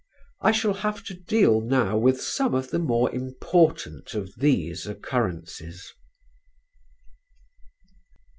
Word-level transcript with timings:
I 0.41 0.51
shall 0.51 0.73
have 0.73 1.03
to 1.03 1.13
deal 1.13 1.61
now 1.61 1.95
with 1.95 2.19
some 2.23 2.55
of 2.55 2.71
the 2.71 2.79
more 2.79 3.13
important 3.13 4.15
of 4.15 4.33
these 4.37 4.87
occurrences. 4.87 5.93